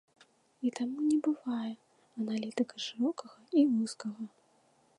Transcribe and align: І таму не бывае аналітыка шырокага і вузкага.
І 0.67 0.69
таму 0.77 0.97
не 1.09 1.17
бывае 1.27 1.73
аналітыка 2.23 2.75
шырокага 2.85 3.39
і 3.61 3.67
вузкага. 3.75 4.23